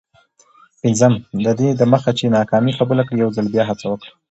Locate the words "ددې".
1.45-1.69